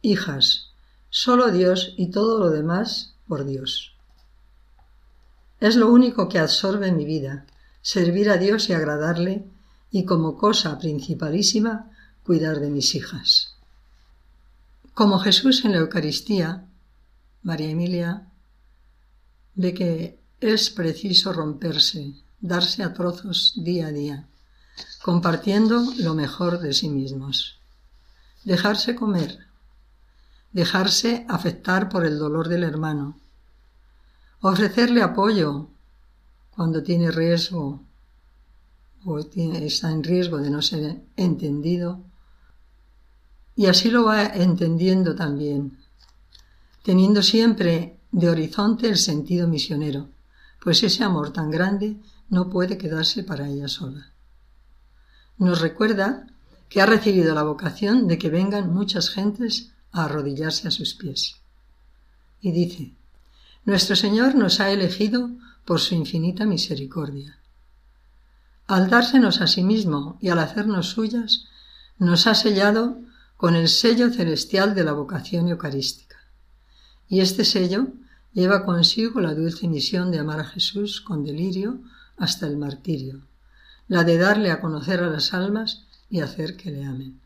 [0.00, 0.68] Hijas,
[1.10, 3.94] Solo Dios y todo lo demás por Dios.
[5.58, 7.46] Es lo único que absorbe mi vida,
[7.88, 9.46] servir a Dios y agradarle,
[9.90, 11.90] y como cosa principalísima,
[12.22, 13.54] cuidar de mis hijas.
[14.92, 16.66] Como Jesús en la Eucaristía,
[17.42, 18.26] María Emilia
[19.54, 24.28] ve que es preciso romperse, darse a trozos día a día,
[25.00, 27.58] compartiendo lo mejor de sí mismos,
[28.44, 29.46] dejarse comer,
[30.52, 33.18] dejarse afectar por el dolor del hermano,
[34.42, 35.70] ofrecerle apoyo
[36.58, 37.84] cuando tiene riesgo
[39.04, 42.00] o está en riesgo de no ser entendido,
[43.54, 45.78] y así lo va entendiendo también,
[46.82, 50.08] teniendo siempre de horizonte el sentido misionero,
[50.60, 51.94] pues ese amor tan grande
[52.28, 54.10] no puede quedarse para ella sola.
[55.36, 56.26] Nos recuerda
[56.68, 61.36] que ha recibido la vocación de que vengan muchas gentes a arrodillarse a sus pies.
[62.40, 62.94] Y dice,
[63.64, 65.30] Nuestro Señor nos ha elegido
[65.68, 67.38] por su infinita misericordia.
[68.66, 71.44] Al dársenos a sí mismo y al hacernos suyas,
[71.98, 73.02] nos ha sellado
[73.36, 76.16] con el sello celestial de la vocación eucarística.
[77.06, 77.88] Y este sello
[78.32, 81.82] lleva consigo la dulce misión de amar a Jesús con delirio
[82.16, 83.26] hasta el martirio,
[83.88, 87.20] la de darle a conocer a las almas y hacer que le amen.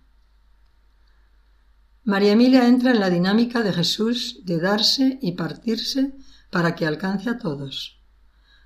[2.03, 6.13] María Emilia entra en la dinámica de Jesús de darse y partirse
[6.51, 8.02] para que alcance a todos,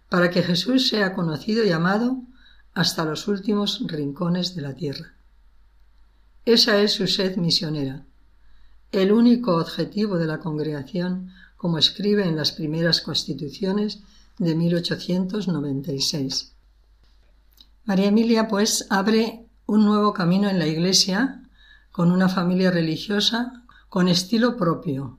[0.08, 2.22] para que Jesús sea conocido y amado
[2.74, 5.14] hasta los últimos rincones de la tierra.
[6.44, 8.04] Esa es su sed misionera,
[8.92, 14.00] el único objetivo de la congregación, como escribe en las primeras constituciones
[14.38, 16.52] de 1896.
[17.84, 21.42] María Emilia, pues, abre un nuevo camino en la Iglesia
[21.90, 25.18] con una familia religiosa con estilo propio.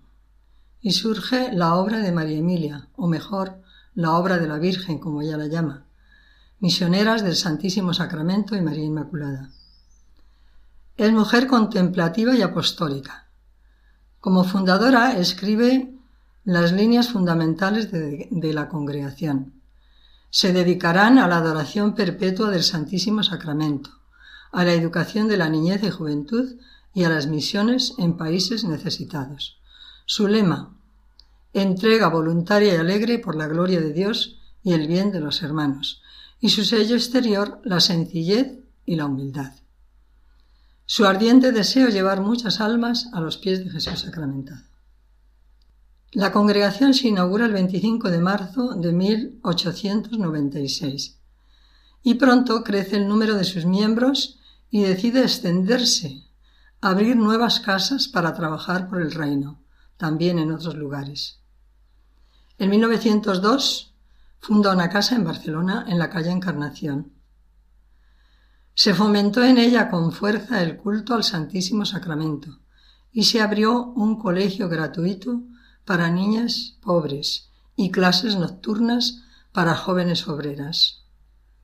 [0.81, 3.61] Y surge la obra de María Emilia, o mejor,
[3.97, 5.87] la obra de la Virgen, como ella la llama,
[6.59, 9.49] misioneras del Santísimo Sacramento y María Inmaculada.
[10.97, 13.27] Es mujer contemplativa y apostólica.
[14.19, 15.95] Como fundadora escribe
[16.43, 19.53] las líneas fundamentales de, de la congregación.
[20.29, 23.89] se dedicarán a la adoración perpetua del Santísimo Sacramento,
[24.51, 26.57] a la educación de la niñez y juventud
[26.93, 29.57] y a las misiones en países necesitados.
[30.05, 30.76] Su lema,
[31.61, 36.01] entrega voluntaria y alegre por la gloria de Dios y el bien de los hermanos,
[36.39, 39.53] y su sello exterior, la sencillez y la humildad.
[40.85, 44.63] Su ardiente deseo llevar muchas almas a los pies de Jesús sacramentado.
[46.13, 51.17] La congregación se inaugura el 25 de marzo de 1896
[52.03, 54.39] y pronto crece el número de sus miembros
[54.71, 56.23] y decide extenderse,
[56.79, 59.59] abrir nuevas casas para trabajar por el reino,
[59.97, 61.36] también en otros lugares.
[62.59, 63.93] En 1902
[64.39, 67.13] funda una casa en Barcelona en la calle Encarnación.
[68.73, 72.59] Se fomentó en ella con fuerza el culto al Santísimo Sacramento
[73.11, 75.41] y se abrió un colegio gratuito
[75.85, 81.03] para niñas pobres y clases nocturnas para jóvenes obreras.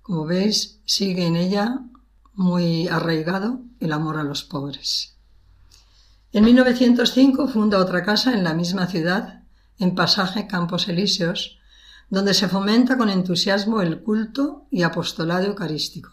[0.01, 1.81] Como veis, sigue en ella
[2.33, 5.15] muy arraigado el amor a los pobres.
[6.31, 9.42] En 1905 funda otra casa en la misma ciudad,
[9.79, 11.59] en Pasaje Campos Elíseos,
[12.09, 16.11] donde se fomenta con entusiasmo el culto y apostolado eucarístico.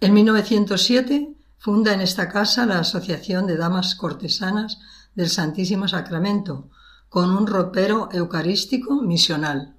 [0.00, 4.78] En 1907 funda en esta casa la Asociación de Damas Cortesanas
[5.14, 6.68] del Santísimo Sacramento,
[7.08, 9.76] con un ropero eucarístico misional,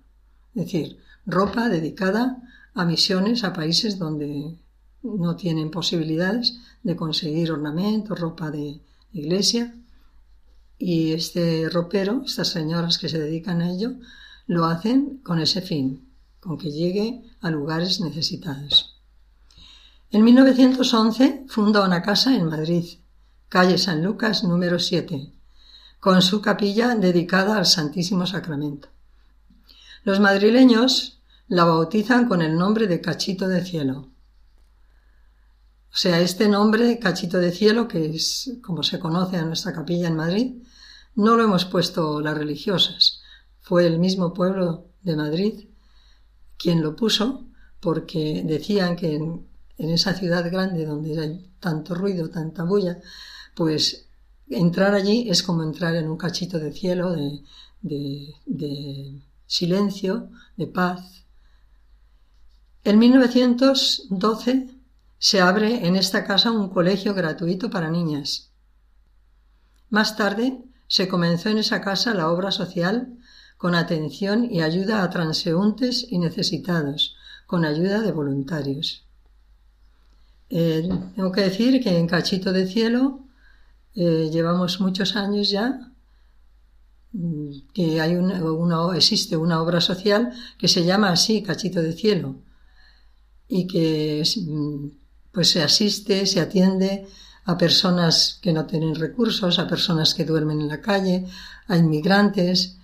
[0.55, 2.41] es decir, ropa dedicada
[2.73, 4.57] a misiones a países donde
[5.03, 8.81] no tienen posibilidades de conseguir ornamentos, ropa de
[9.13, 9.75] iglesia.
[10.77, 13.93] Y este ropero, estas señoras que se dedican a ello,
[14.47, 16.09] lo hacen con ese fin,
[16.39, 19.01] con que llegue a lugares necesitados.
[20.11, 22.85] En 1911 funda una casa en Madrid,
[23.49, 25.31] calle San Lucas número 7,
[25.99, 28.89] con su capilla dedicada al Santísimo Sacramento.
[30.03, 34.09] Los madrileños la bautizan con el nombre de Cachito de Cielo.
[35.95, 40.09] O sea, este nombre, Cachito de Cielo, que es como se conoce a nuestra capilla
[40.09, 40.61] en Madrid,
[41.15, 43.21] no lo hemos puesto las religiosas.
[43.61, 45.69] Fue el mismo pueblo de Madrid
[46.57, 47.45] quien lo puso
[47.79, 52.99] porque decían que en, esa ciudad grande donde hay tanto ruido, tanta bulla,
[53.55, 54.09] pues
[54.49, 57.15] entrar allí es como entrar en un cachito de cielo,
[57.81, 61.23] de, de, silencio, de paz.
[62.83, 64.74] En 1912
[65.17, 68.51] se abre en esta casa un colegio gratuito para niñas.
[69.89, 73.17] Más tarde se comenzó en esa casa la obra social
[73.57, 77.15] con atención y ayuda a transeúntes y necesitados,
[77.47, 79.05] con ayuda de voluntarios.
[80.49, 83.21] Eh, tengo que decir que en Cachito de Cielo
[83.95, 85.91] eh, llevamos muchos años ya
[87.73, 88.41] que hay una,
[88.95, 92.35] existe una obra social que se llama así, Cachito de Cielo,
[93.47, 94.87] y que mm,
[95.35, 97.07] pues se asiste, se atiende
[97.43, 101.27] a personas que no tienen recursos, a personas que duermen en la calle,
[101.67, 102.77] a inmigrantes.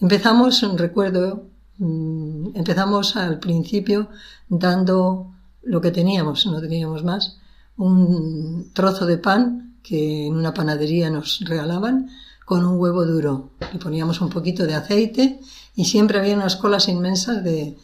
[0.00, 4.08] Empezamos, recuerdo, mm, empezamos al principio
[4.48, 7.38] dando lo que teníamos, no teníamos más,
[7.76, 12.08] un trozo de pan que en una panadería nos regalaban
[12.46, 13.50] con un huevo duro.
[13.72, 15.40] Le poníamos un poquito de aceite
[15.74, 17.76] y siempre había unas colas inmensas de,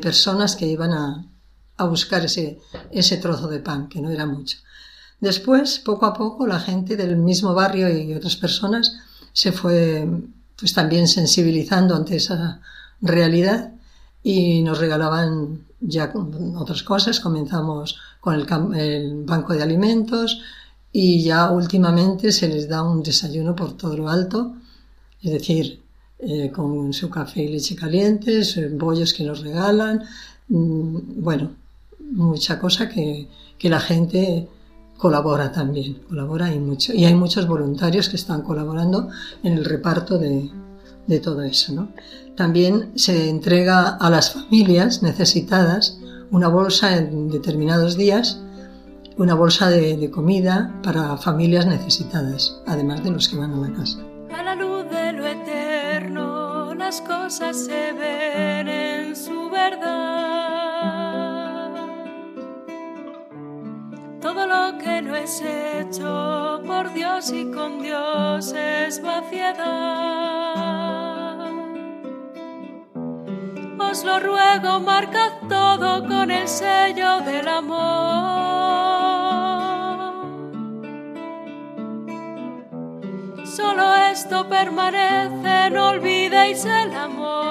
[0.00, 1.31] personas que iban a,
[1.86, 4.58] buscar ese, ese trozo de pan, que no era mucho.
[5.20, 8.96] Después, poco a poco, la gente del mismo barrio y otras personas
[9.32, 10.08] se fue
[10.56, 12.60] pues también sensibilizando ante esa
[13.00, 13.72] realidad
[14.22, 16.12] y nos regalaban ya
[16.56, 17.20] otras cosas.
[17.20, 18.34] Comenzamos con
[18.74, 20.40] el banco de alimentos,
[20.92, 24.54] y ya últimamente se les da un desayuno por todo lo alto,
[25.22, 25.80] es decir,
[26.18, 30.04] eh, con su café y leche calientes, bollos que nos regalan,
[30.48, 31.52] mm, bueno,
[32.12, 34.48] mucha cosa que, que, la gente
[34.96, 36.92] colabora también, colabora y mucho.
[36.92, 39.08] Y hay muchos voluntarios que están colaborando
[39.42, 40.50] en el reparto de,
[41.06, 41.72] de todo eso.
[41.72, 41.88] ¿no?
[42.36, 45.98] También se entrega a las familias necesitadas
[46.30, 48.40] una bolsa en determinados días
[49.18, 53.98] una bolsa de, comida para familias necesitadas, además de los que van a la casa.
[54.34, 61.41] A la luz de lo eterno, las cosas se ven en su verdad
[64.42, 69.62] todo lo que no es hecho por Dios y con Dios es vaciedad.
[73.78, 77.82] Os lo ruego, marcad todo con el sello del amor.
[83.44, 87.42] Solo esto permanece, no olvidéis el amor.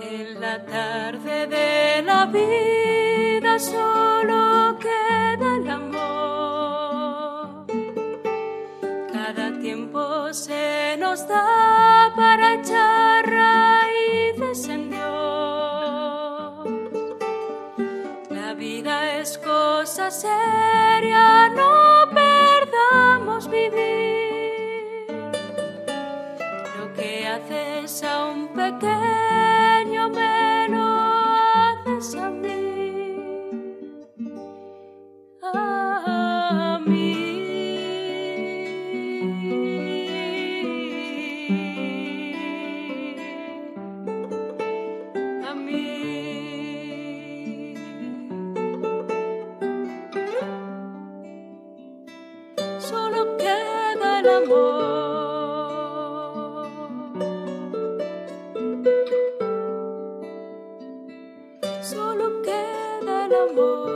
[0.00, 2.63] En la tarde de la vida
[3.58, 7.66] solo queda el amor.
[9.12, 15.04] Cada tiempo se nos da para echar raíces en Dios.
[18.30, 25.06] La vida es cosa seria, no perdamos vivir.
[26.78, 32.63] Lo que haces a un pequeño me lo haces a mí.
[61.80, 63.94] Solo queda el amor.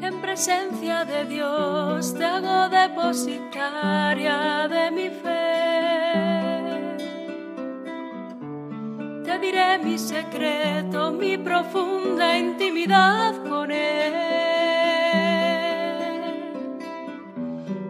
[0.00, 5.21] En presencia de Dios te hago depositaria de mi.
[9.82, 14.12] Mi secreto, mi profunda intimidad con Él.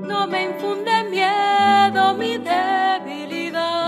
[0.00, 3.82] No me infunde miedo mi debilidad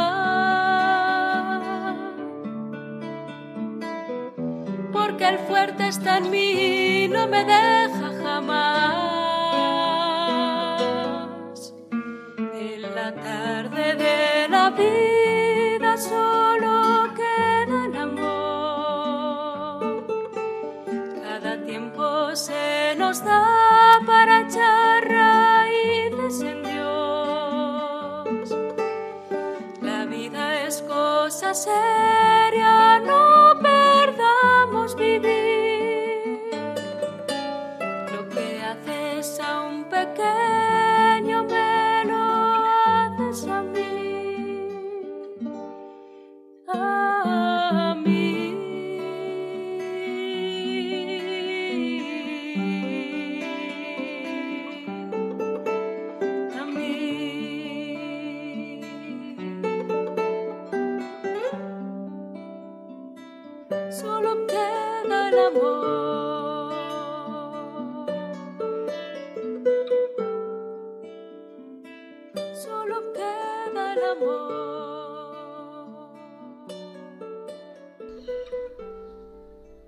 [4.92, 7.73] porque el fuerte está en mí, no me deja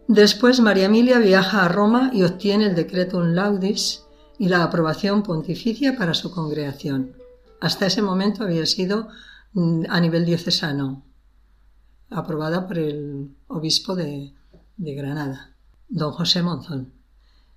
[0.08, 4.04] Después María Emilia viaja a Roma y obtiene el Decretum Laudis
[4.38, 7.12] y la aprobación pontificia para su congregación.
[7.60, 9.08] Hasta ese momento había sido
[9.52, 11.02] mm, a nivel diocesano,
[12.08, 14.32] aprobada por el obispo de,
[14.76, 15.54] de Granada,
[15.88, 16.92] don José Monzón.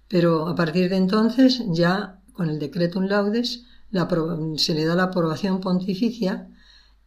[0.07, 3.65] Pero a partir de entonces, ya con el Decretum Laudes,
[4.57, 6.47] se le da la aprobación pontificia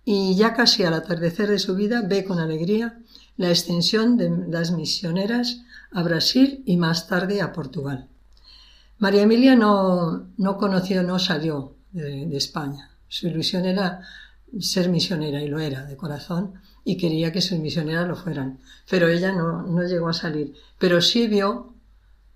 [0.05, 2.99] y ya casi al atardecer de su vida ve con alegría
[3.37, 8.09] la extensión de las misioneras a Brasil y más tarde a Portugal.
[8.99, 12.91] María Emilia no, no conoció, no salió de España.
[13.09, 14.03] Su ilusión era
[14.61, 16.55] ser misionera y lo era de corazón
[16.85, 18.59] y quería que sus misioneras lo fueran.
[18.91, 20.55] Pero ella no, no llegó a salir.
[20.79, 21.75] Pero sí vio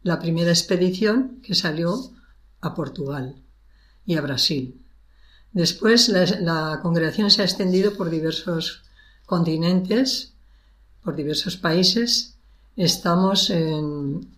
[0.02, 1.94] la primera expedición que salió
[2.60, 3.36] a Portugal
[4.04, 4.80] y a Brasil.
[5.52, 8.82] Después la, congregación se ha extendido por diversos
[9.24, 10.34] continentes,
[11.02, 12.36] por diversos países.
[12.76, 14.28] Estamos en,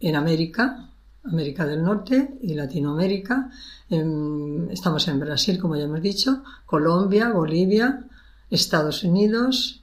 [0.00, 0.90] en América,
[1.24, 3.50] América del Norte y Latinoamérica.
[3.88, 8.04] En- estamos en Brasil, como ya hemos dicho, Colombia, Bolivia,
[8.50, 9.82] Estados Unidos,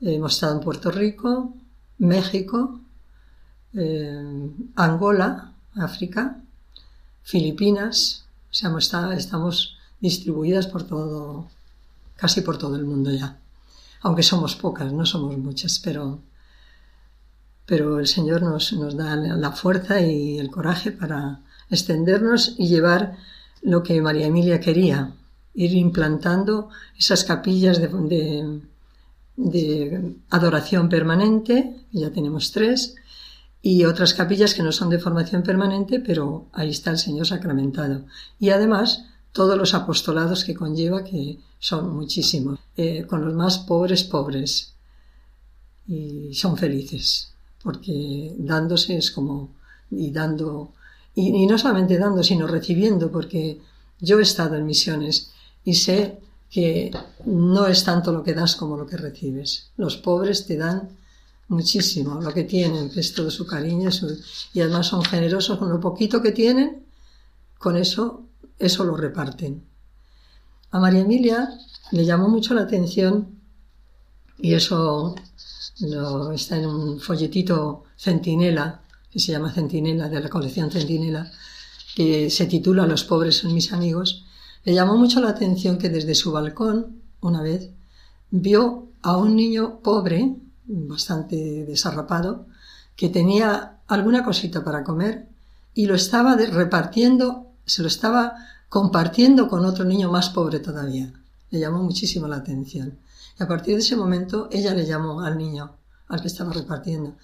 [0.00, 1.54] hemos estado en Puerto Rico,
[1.98, 2.80] México,
[3.74, 6.40] eh, Angola, África,
[7.22, 8.74] Filipinas, o sea,
[9.16, 11.48] estamos distribuidas por todo,
[12.16, 13.38] casi por todo el mundo ya.
[14.02, 16.18] Aunque somos pocas, no somos muchas, pero,
[17.64, 21.40] pero el Señor nos, nos da la fuerza y el coraje para
[21.70, 23.16] extendernos y llevar
[23.62, 25.14] lo que María Emilia quería,
[25.54, 28.60] ir implantando esas capillas de,
[30.30, 32.94] adoración permanente, ya tenemos tres,
[33.60, 38.06] y otras capillas que no son de formación permanente, pero ahí está el Señor sacramentado.
[38.40, 44.04] Y además todos los apostolados que conlleva, que son muchísimos, eh, con los más pobres
[44.04, 44.74] pobres.
[45.86, 47.32] Y son felices,
[47.62, 49.50] porque dándose es como,
[49.90, 50.72] y dando
[51.14, 53.60] y, no solamente dando, sino recibiendo, porque
[54.00, 55.30] yo he estado en misiones
[55.64, 56.18] y sé
[56.50, 56.90] que
[57.24, 59.70] no es tanto lo que das como lo que recibes.
[59.76, 60.90] Los pobres te dan
[61.48, 63.90] muchísimo, lo que tienen, que es todo su cariño,
[64.52, 66.84] y además son generosos con lo poquito que tienen,
[67.58, 68.26] con eso,
[68.58, 69.64] eso lo reparten.
[70.70, 71.48] A María Emilia
[71.90, 73.38] le llamó mucho la atención,
[74.38, 75.14] y eso
[76.34, 81.30] está en un folletito Centinela, que se llama Centinela, de la colección Centinela,
[81.94, 84.24] que se titula Los pobres son mis amigos,
[84.64, 87.70] le llamó mucho la atención que desde su balcón, una vez,
[88.30, 92.46] vio a un niño pobre, bastante desarrapado,
[92.96, 95.28] que tenía alguna cosita para comer
[95.74, 98.36] y lo estaba repartiendo, se lo estaba
[98.68, 101.12] compartiendo con otro niño más pobre todavía.
[101.50, 102.98] Le llamó muchísimo la atención.
[103.38, 105.72] Y a partir de ese momento ella le llamó al niño,
[106.08, 107.14] al que estaba repartiendo,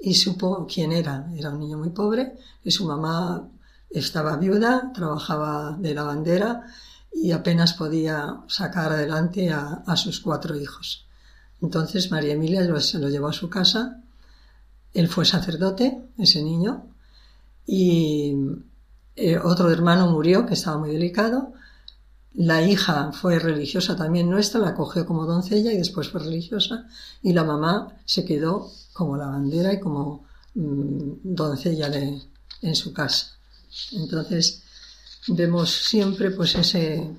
[0.00, 1.30] y supo quién era.
[1.36, 3.48] Era un niño muy pobre, que su mamá
[3.90, 6.66] estaba viuda, trabajaba de lavandera
[7.12, 11.06] y apenas podía sacar adelante a, sus cuatro hijos.
[11.62, 14.02] Entonces María Emilia se lo llevó a su casa.
[14.92, 16.86] Él fue sacerdote, ese niño,
[17.66, 18.34] y
[19.16, 21.52] eh, otro hermano murió, que estaba muy delicado.
[22.34, 26.86] La hija fue religiosa también nuestra, la cogió como doncella y después fue religiosa.
[27.22, 31.90] Y la mamá se quedó como lavandera y como mm, doncella
[32.60, 33.35] en su casa.
[33.92, 34.62] Entonces
[35.28, 37.10] vemos siempre pues ese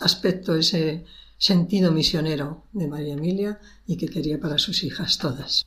[0.00, 1.04] aspecto, ese
[1.38, 5.66] sentido misionero de María Emilia y que quería para sus hijas todas.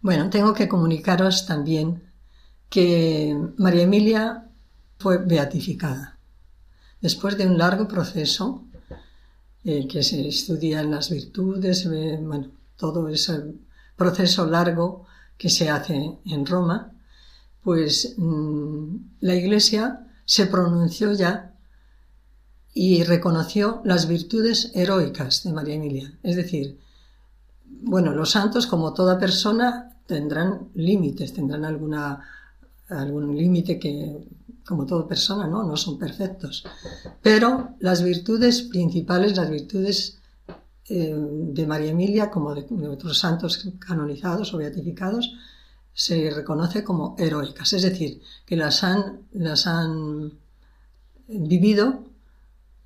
[0.00, 2.02] Bueno, tengo que comunicaros también
[2.68, 4.48] que María Emilia
[4.98, 6.18] fue beatificada.
[7.00, 8.64] Después de un largo proceso
[9.64, 13.42] eh, que se estudian las virtudes, bueno, todo ese
[13.96, 16.92] proceso largo que se hace en Roma,
[17.62, 21.54] pues mm, la Iglesia se pronunció ya
[22.72, 26.18] y reconoció las virtudes heroicas de María Emilia.
[26.22, 26.78] Es decir,
[27.64, 32.20] bueno, los santos, como toda persona, tendrán límites, tendrán alguna,
[32.88, 34.28] algún límite que,
[34.64, 35.64] como toda persona, ¿no?
[35.64, 36.64] no son perfectos.
[37.22, 40.18] Pero las virtudes principales, las virtudes
[40.88, 45.32] eh, de María Emilia, como de otros santos canonizados o beatificados,
[45.94, 50.32] se reconoce como heroicas, es decir, que las han, las han
[51.28, 52.04] vivido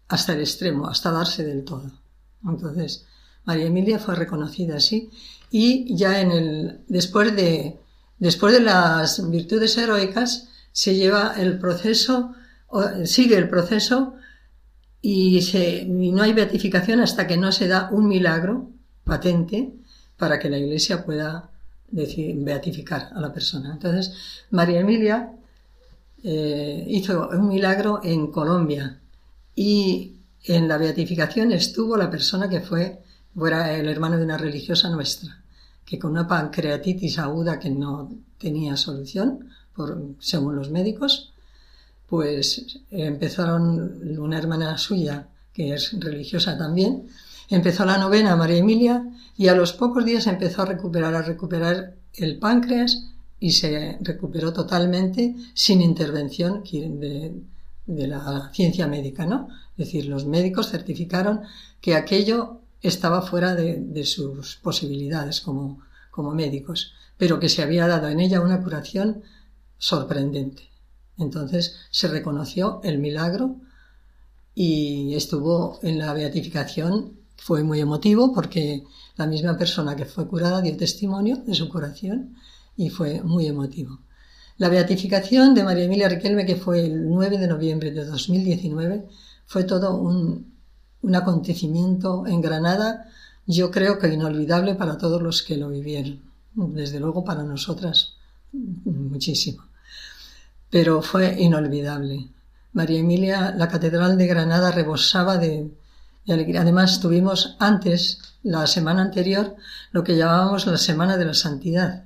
[0.08, 1.90] hasta el extremo, hasta darse del todo.
[2.44, 3.06] Entonces,
[3.44, 5.10] María Emilia fue reconocida así
[5.50, 7.78] y ya en el, después de,
[8.18, 12.34] después de las virtudes heroicas se lleva el proceso,
[13.04, 14.14] sigue el proceso
[15.00, 15.40] y,
[15.86, 18.70] no hay beatificación hasta que no se da un milagro
[19.04, 19.74] patente
[20.16, 21.50] para que la Iglesia pueda
[21.90, 23.72] decir, beatificar a la persona.
[23.72, 24.12] Entonces,
[24.50, 25.32] María Emilia
[26.22, 28.98] eh, hizo un milagro en Colombia
[29.54, 33.00] y en la beatificación estuvo la persona que fue,
[33.34, 35.42] fuera el hermano de una religiosa nuestra,
[35.84, 41.32] que con una pancreatitis aguda que no tenía solución, por, según los médicos,
[42.08, 47.08] pues empezaron una hermana suya, que es religiosa también,
[47.48, 51.96] Empezó la novena María Emilia y a los pocos días empezó a recuperar, a recuperar
[52.14, 57.34] el páncreas y se recuperó totalmente sin intervención de,
[57.86, 59.48] la ciencia médica, ¿no?
[59.76, 61.42] Es decir, los médicos certificaron
[61.80, 65.80] que aquello estaba fuera de, sus posibilidades como,
[66.10, 69.22] como médicos, pero que se había dado en ella una curación
[69.76, 70.70] sorprendente.
[71.18, 73.56] Entonces se reconoció el milagro
[74.54, 78.84] y estuvo en la beatificación fue muy emotivo porque
[79.16, 82.36] la misma persona que fue curada dio testimonio de su curación
[82.76, 84.00] y fue muy emotivo.
[84.56, 89.06] La beatificación de María Emilia Riquelme, que fue el 9 de noviembre de 2019,
[89.46, 90.54] fue todo un,
[91.02, 93.10] un acontecimiento en Granada,
[93.46, 96.20] yo creo que inolvidable para todos los que lo vivieron.
[96.54, 98.14] Desde luego para nosotras
[98.52, 99.64] muchísimo.
[100.70, 102.28] Pero fue inolvidable.
[102.72, 105.70] María Emilia, la Catedral de Granada rebosaba de,
[106.26, 109.56] Además, tuvimos antes, la semana anterior,
[109.92, 112.04] lo que llamábamos la Semana de la Santidad.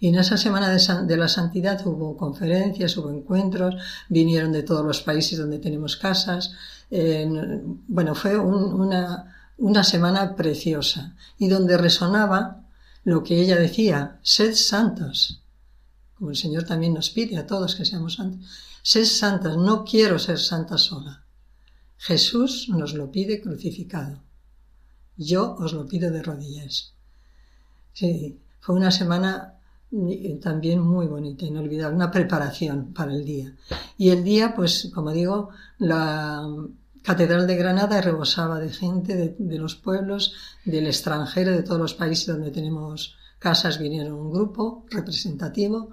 [0.00, 3.74] Y en esa Semana de, la Santidad hubo conferencias, hubo encuentros,
[4.08, 6.52] vinieron de todos los países donde tenemos casas.
[7.88, 12.64] bueno, fue una, una semana preciosa y donde resonaba
[13.04, 15.42] lo que ella decía, sed santos,
[16.14, 18.46] como el Señor también nos pide a todos que seamos santos.
[18.82, 21.23] Sed santas, no quiero ser santa sola.
[21.96, 24.22] Jesús nos lo pide crucificado.
[25.16, 26.94] Yo os lo pido de rodillas.
[27.92, 29.54] Sí, fue una semana
[30.42, 33.54] también muy bonita, inolvidable, una preparación para el día.
[33.96, 36.48] Y el día, pues como digo, la
[37.02, 40.32] Catedral de Granada rebosaba de gente de, los pueblos,
[40.64, 45.90] del extranjero, de todos los países donde tenemos casas, vinieron un grupo representativo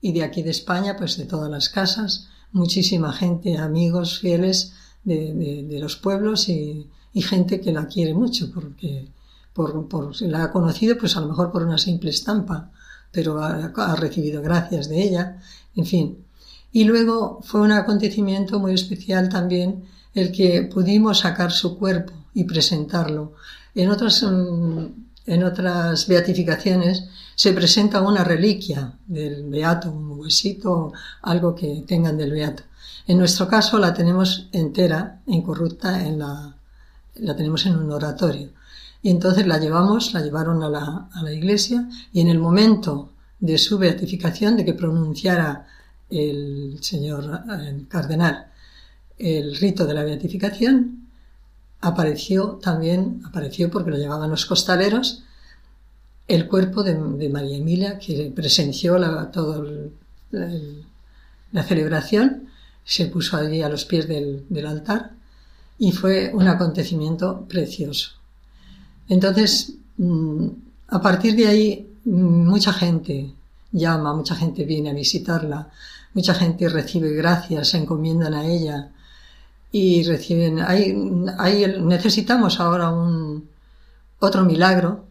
[0.00, 4.74] y de aquí de España, pues de todas las casas, muchísima gente, amigos fieles
[5.04, 9.08] de, los pueblos y, gente que la quiere mucho porque
[9.52, 12.70] por, por, la ha conocido pues a lo mejor por una simple estampa
[13.12, 15.38] pero ha, recibido gracias de ella,
[15.76, 16.24] en fin.
[16.72, 19.84] Y luego fue un acontecimiento muy especial también
[20.14, 23.34] el que pudimos sacar su cuerpo y presentarlo.
[23.74, 24.86] En otras, mm,
[25.26, 27.04] en otras beatificaciones
[27.36, 32.62] se presenta una reliquia del beato, un huesito, algo que tengan del beato.
[33.06, 36.54] En nuestro caso la tenemos entera, incorrupta, en la,
[37.16, 38.50] la tenemos en un oratorio.
[39.02, 43.10] Y entonces la llevamos, la llevaron a la, a la iglesia y en el momento
[43.40, 45.66] de su beatificación, de que pronunciara
[46.08, 47.42] el señor
[47.88, 48.46] cardenal
[49.18, 51.08] el rito de la beatificación,
[51.80, 55.22] apareció también, apareció porque lo llevaban los costaleros,
[56.28, 56.94] el cuerpo de,
[57.28, 59.64] María Emilia, que presenció la, todo
[60.30, 62.48] la celebración,
[62.84, 65.12] se puso allí a los pies del, altar
[65.78, 68.12] y fue un acontecimiento precioso.
[69.08, 70.46] Entonces, mm,
[70.88, 73.32] a partir de ahí, mm, mucha gente
[73.72, 75.70] llama, mucha gente viene a visitarla,
[76.14, 78.90] mucha gente recibe gracias, se encomiendan a ella
[79.70, 80.60] y reciben.
[80.60, 80.94] Hay,
[81.80, 83.48] necesitamos ahora un
[84.18, 85.06] otro milagro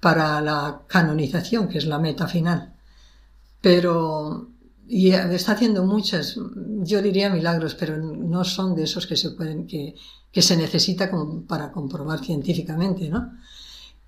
[0.00, 2.72] para la canonización, que es la meta final.
[3.60, 4.48] Pero
[4.88, 6.38] y está haciendo muchas,
[6.82, 9.94] yo diría milagros, pero no son de esos que se pueden, que,
[10.30, 13.32] que se necesita como para comprobar científicamente, ¿no?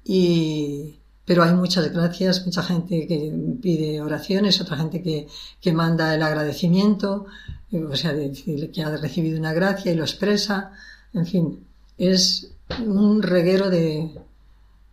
[0.05, 5.27] Y, pero hay muchas gracias, mucha gente que pide oraciones, otra gente que,
[5.61, 7.27] que manda el agradecimiento,
[7.73, 10.73] o sea, que ha recibido una gracia y lo expresa,
[11.15, 11.67] en fin,
[11.97, 12.53] es
[12.85, 14.11] un reguero de,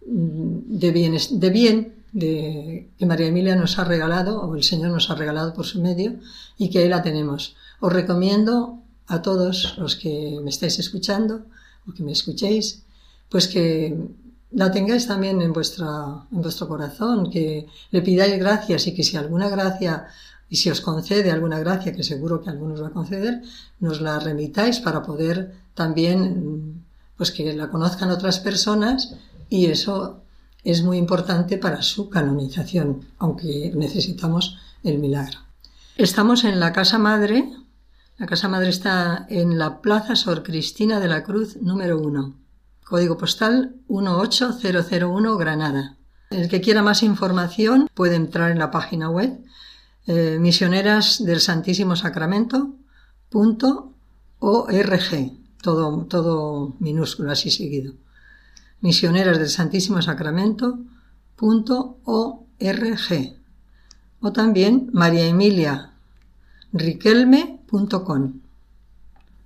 [0.05, 5.09] de, bienes, de bien de, que María Emilia nos ha regalado, o el Señor nos
[5.09, 6.16] ha regalado por su medio,
[6.57, 7.55] y que ahí la tenemos.
[7.80, 11.45] Os recomiendo a todos los que me estáis escuchando,
[11.88, 12.84] o que me escuchéis,
[13.30, 13.97] pues que
[14.51, 19.18] la tengáis también en, vuestra, en vuestro corazón, que le pidáis gracias y que si
[19.18, 20.07] alguna gracia
[20.49, 23.41] y si os concede alguna gracia, que seguro que algunos va a conceder,
[23.80, 26.84] nos la remitáis para poder también,
[27.16, 29.16] pues que la conozcan otras personas
[29.49, 30.20] y eso
[30.64, 35.39] es muy importante para su canonización, aunque necesitamos el milagro.
[35.97, 37.51] Estamos en la Casa Madre.
[38.18, 42.41] La Casa Madre está en la Plaza Sor Cristina de la Cruz número 1
[42.91, 45.95] código postal 18001 Granada.
[46.30, 49.39] El que quiera más información puede entrar en la página web
[50.07, 52.76] eh, misioneras del Santísimo Sacramento
[55.62, 57.93] todo, todo minúsculo así seguido.
[58.82, 60.79] Misioneras del Santísimo Sacramento
[64.19, 65.93] o también María Emilia
[66.73, 68.41] Riquelme.com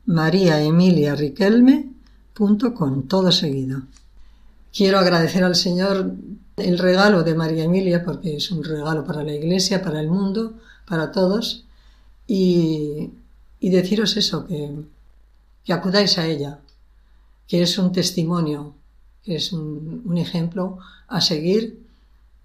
[0.06, 1.92] María Emilia Riquelme
[2.34, 3.84] con todo seguido.
[4.74, 6.16] Quiero agradecer al Señor
[6.58, 10.56] el regalo de María Emilia, porque es un regalo para la Iglesia, para el mundo,
[10.86, 11.66] para todos,
[12.28, 13.12] y,
[13.62, 14.70] deciros eso, que,
[15.64, 16.60] que, acudáis a ella,
[17.48, 18.76] que es un testimonio,
[19.26, 21.84] que es un, ejemplo a seguir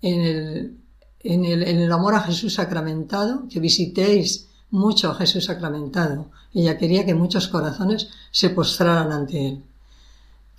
[0.02, 0.76] en el,
[1.20, 6.30] en, el, amor a Jesús sacramentado, que visitéis mucho a Jesús sacramentado.
[6.54, 9.62] Ella quería que muchos corazones se postraran ante Él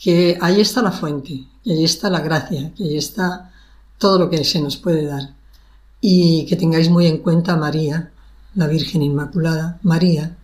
[0.02, 3.52] que ahí está la fuente, que ahí está la gracia, que ahí está
[4.00, 5.36] todo lo que se nos puede dar.
[6.02, 8.12] Y que tengáis muy en cuenta a María,
[8.56, 10.38] la Virgen Inmaculada, María,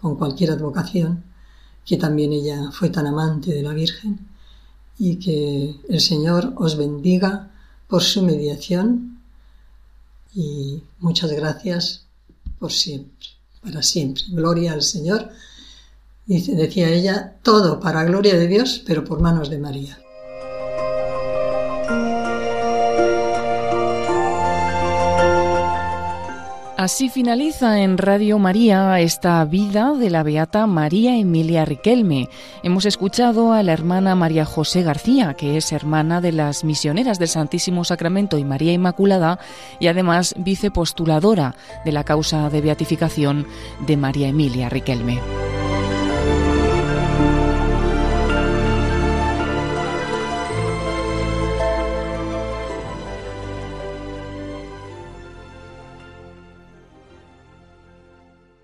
[0.00, 1.22] con cualquier advocación,
[1.86, 4.18] que también ella fue tan amante de la Virgen,
[4.98, 7.50] y que el Señor os bendiga
[7.88, 9.20] por su mediación
[10.34, 12.06] y muchas gracias
[12.58, 13.28] por siempre,
[13.62, 14.24] para siempre.
[14.28, 15.30] Gloria al Señor
[16.26, 19.98] decía ella, todo para gloria de Dios, pero por manos de María.
[26.84, 32.28] Así finaliza en Radio María esta vida de la beata María Emilia Riquelme.
[32.62, 37.28] Hemos escuchado a la hermana María José García, que es hermana de las misioneras del
[37.28, 39.38] Santísimo Sacramento y María Inmaculada,
[39.80, 41.54] y además vicepostuladora
[41.86, 43.46] de la causa de beatificación
[43.86, 45.20] de María Emilia Riquelme.